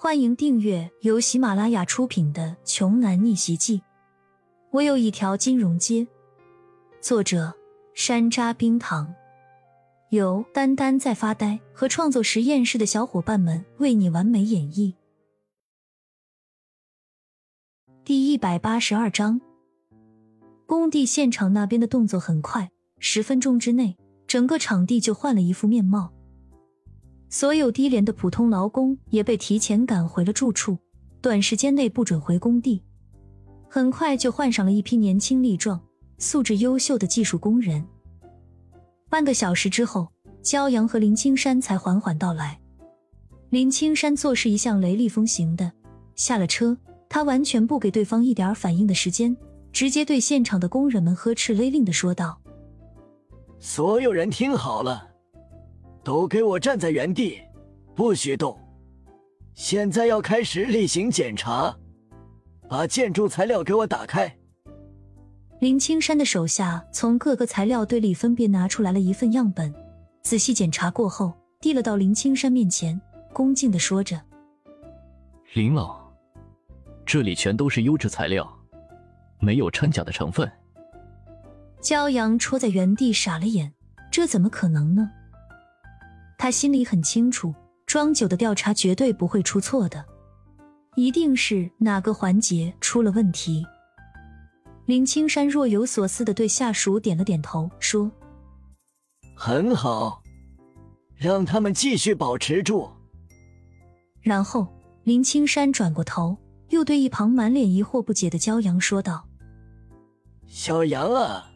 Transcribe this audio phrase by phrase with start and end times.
[0.00, 3.78] 欢迎订阅由喜马拉雅出品的《穷男逆袭记》。
[4.70, 6.06] 我有一条金融街。
[7.00, 7.52] 作者：
[7.94, 9.12] 山楂冰糖，
[10.10, 14.94] 由丹丹在发呆和创作实验室的小伙伴们为你完美演绎。
[18.04, 19.40] 第一百八十二章，
[20.64, 22.70] 工地现场那边的动作很快，
[23.00, 23.96] 十分钟之内，
[24.28, 26.12] 整个场地就换了一副面貌。
[27.30, 30.78] 所有低廉的普通劳工也被提前赶回了住处，
[31.20, 32.82] 短时间内不准回工地。
[33.68, 35.78] 很快就换上了一批年轻力壮、
[36.16, 37.86] 素质优秀的技术工人。
[39.10, 40.08] 半个小时之后，
[40.42, 42.58] 焦阳和林青山才缓缓到来。
[43.50, 45.72] 林青山做事一向雷厉风行的，
[46.14, 46.76] 下了车，
[47.10, 49.36] 他完全不给对方一点反应的时间，
[49.70, 52.40] 直接对现场的工人们呵斥勒令的说道
[53.60, 55.07] ：“所有人听好了。”
[56.08, 57.38] 都给我站在原地，
[57.94, 58.58] 不许动！
[59.52, 61.76] 现在要开始例行检查，
[62.66, 64.34] 把建筑材料给我打开。
[65.60, 69.70] 林青山的手下从各个材料堆里分别拿出来了一份样本，
[70.22, 72.98] 仔细检查过后，递了到林青山面前，
[73.34, 74.18] 恭敬的说着
[75.52, 76.10] ：“林老，
[77.04, 78.50] 这里全都是优质材料，
[79.40, 80.50] 没有掺假的成分。”
[81.84, 83.74] 骄阳戳在原地傻了眼，
[84.10, 85.10] 这怎么可能呢？
[86.38, 87.52] 他心里很清楚，
[87.84, 90.04] 庄九的调查绝对不会出错的，
[90.94, 93.66] 一定是哪个环节出了问题。
[94.86, 98.10] 林青山若有所思的对下属点了点头，说
[99.36, 100.22] ：“很好，
[101.16, 102.88] 让他们继续保持住。”
[104.22, 104.66] 然后
[105.02, 106.38] 林青山转过头，
[106.70, 109.26] 又对一旁满脸疑惑不解的骄阳说道
[110.46, 111.50] ：“小杨啊，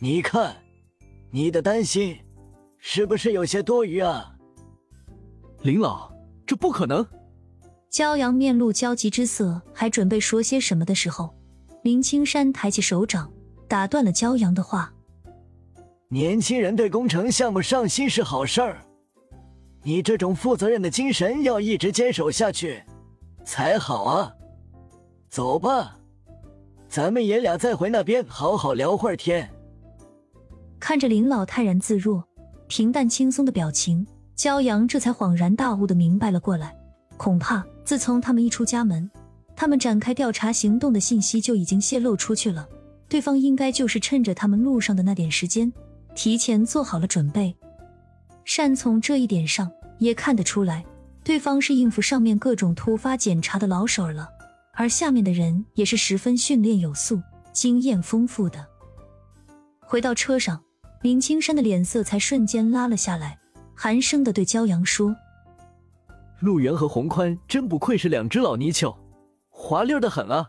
[0.00, 0.56] 你看，
[1.30, 2.16] 你的担心。”
[2.84, 4.34] 是不是有些多余啊，
[5.62, 6.12] 林老？
[6.44, 7.06] 这不可能！
[7.88, 11.32] 焦阳面露焦急之色，还准备说些什么的时候，
[11.84, 13.32] 林青山抬起手掌，
[13.68, 14.92] 打断了焦阳的话
[16.10, 18.82] ：“年轻人对工程项目上心是好事儿，
[19.84, 22.82] 你这种负责任的精神要一直坚守下去
[23.44, 24.34] 才好啊！
[25.30, 25.96] 走吧，
[26.88, 29.48] 咱们爷俩再回那边好好聊会儿天。”
[30.80, 32.24] 看着林老泰然自若。
[32.74, 36.74] 平淡轻松的表情，焦阳这才恍然大悟的明白了过来。
[37.18, 39.10] 恐怕自从他们一出家门，
[39.54, 42.66] 他们展开调查行动的信息就已经泄露出去了。
[43.10, 45.70] 对方应该就是趁着他们路上的那点时间，
[46.14, 47.54] 提前做好了准备。
[48.42, 50.82] 单从这一点上也看得出来，
[51.22, 54.26] 对方是应付上面各种突发检查的老手了，
[54.72, 57.20] 而下面的人也是十分训练有素、
[57.52, 58.66] 经验丰富的。
[59.80, 60.58] 回到车上。
[61.02, 63.36] 林青山的脸色才瞬间拉了下来，
[63.74, 65.16] 寒声的对焦阳说
[66.38, 68.96] ：“陆源和洪宽真不愧是两只老泥鳅，
[69.50, 70.48] 滑溜的很啊！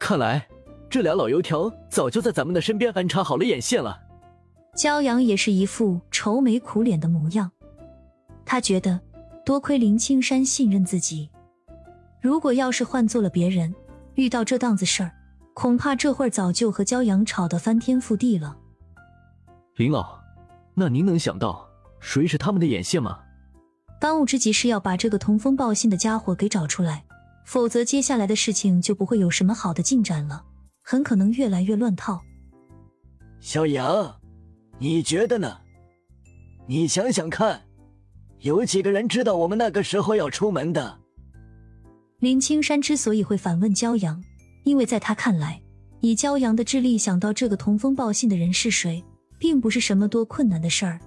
[0.00, 0.48] 看来
[0.90, 3.96] 这俩老油条早就在咱们的身边安插好了眼线了。”
[4.76, 7.52] 焦阳也是一副愁眉苦脸的模样，
[8.44, 8.98] 他觉得
[9.44, 11.30] 多亏林青山信任自己，
[12.20, 13.72] 如果要是换做了别人，
[14.14, 15.12] 遇到这档子事儿，
[15.54, 18.56] 恐怕这会儿早就和焦阳吵得翻天覆地了。
[19.76, 20.20] 林老，
[20.74, 21.66] 那您能想到
[21.98, 23.18] 谁是他们的眼线吗？
[23.98, 27.04] 当务之急是要把这个通风报信的家伙给找出来，
[27.46, 30.44] 否则接下来的事情就不会有什么好的进展了，
[30.82, 32.20] 很可能越来越乱套。
[33.40, 34.20] 小杨，
[34.78, 35.58] 你觉得呢？
[36.66, 37.62] 你想想看，
[38.40, 40.98] 有几个人知道我们那个时候要出门的？
[42.18, 44.22] 林青山之所以会反问焦阳，
[44.64, 45.62] 因为在他看来，
[46.00, 49.02] 以焦阳的智力，想到这个通风报信的人是谁。
[49.42, 51.00] 并不是什么多困难的事儿。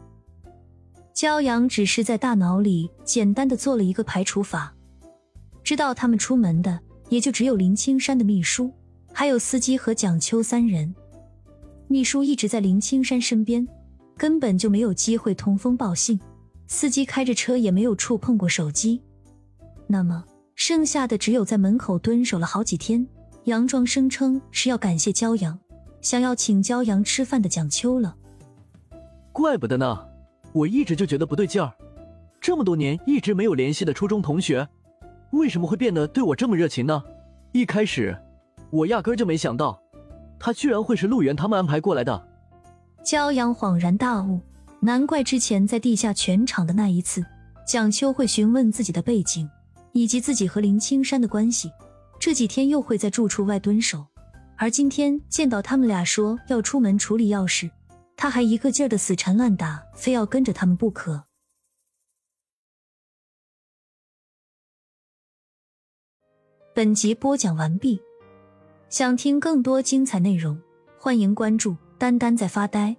[1.14, 4.76] 焦阳只是在大脑里简单的做了一个排除法，
[5.64, 8.70] 知道他们出门的也就只有林青山的秘书，
[9.14, 10.94] 还有司机和蒋秋三人。
[11.88, 13.66] 秘书一直在林青山身边，
[14.18, 16.20] 根本就没有机会通风报信；
[16.68, 19.02] 司机开着车也没有触碰过手机。
[19.88, 20.26] 那么
[20.56, 23.08] 剩下的只有在门口蹲守了好几天，
[23.46, 25.58] 佯装声称是要感谢焦阳，
[26.02, 28.18] 想要请焦阳吃饭的蒋秋了。
[29.36, 30.08] 怪不得呢，
[30.54, 31.70] 我一直就觉得不对劲儿。
[32.40, 34.66] 这么多年一直没有联系的初中同学，
[35.32, 37.04] 为什么会变得对我这么热情呢？
[37.52, 38.18] 一开始
[38.70, 39.78] 我压根就没想到，
[40.40, 42.28] 他居然会是陆源他们安排过来的。
[43.04, 44.40] 焦阳恍然大悟，
[44.80, 47.22] 难怪之前在地下全场的那一次，
[47.68, 49.50] 蒋秋会询问自己的背景
[49.92, 51.70] 以及自己和林青山的关系，
[52.18, 54.06] 这几天又会在住处外蹲守，
[54.56, 57.70] 而今天见到他们俩说要出门处理要事。
[58.16, 61.26] 他还一个劲儿的死缠烂打，非要跟着他们不可。
[66.74, 68.02] 本集播讲完毕。
[68.90, 70.62] 想听更多精彩内容，
[71.00, 72.96] 欢迎关注“丹丹在发呆”。